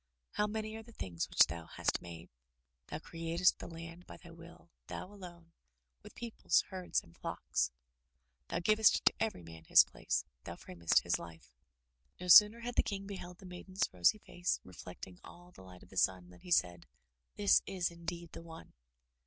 How 0.31 0.47
many 0.47 0.75
are 0.77 0.81
the 0.81 0.91
things 0.93 1.29
which 1.29 1.45
thou 1.45 1.67
hast 1.67 2.01
made! 2.01 2.31
Thou 2.87 2.97
Greatest 2.97 3.59
the 3.59 3.67
land 3.67 4.07
by 4.07 4.17
thy 4.17 4.31
will, 4.31 4.71
thou 4.87 5.13
alone, 5.13 5.51
With 6.01 6.15
peoples, 6.15 6.61
herds, 6.69 7.03
and 7.03 7.15
flocks— 7.15 7.69
Thou 8.47 8.61
givest 8.61 9.05
to 9.05 9.13
every 9.19 9.43
man 9.43 9.65
his 9.65 9.83
place, 9.83 10.25
thouframest 10.43 11.03
his 11.03 11.19
life.'* 11.19 11.53
No 12.19 12.29
sooner 12.29 12.61
had 12.61 12.77
the 12.77 12.81
King 12.81 13.05
beheld 13.05 13.37
the 13.37 13.45
maiden's 13.45 13.87
rosy 13.93 14.17
face, 14.17 14.59
reflecting 14.63 15.19
all 15.23 15.51
the 15.51 15.61
light 15.61 15.83
of 15.83 15.89
the 15.89 15.97
sun, 15.97 16.31
than 16.31 16.39
he 16.39 16.49
said, 16.49 16.87
This 17.35 17.61
is 17.67 17.91
indeed 17.91 18.31
the 18.31 18.41
one! 18.41 18.73